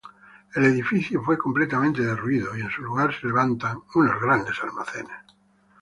[0.55, 5.15] El edificio fue completamente derruido y en su lugar se levanta unos grandes almacenes.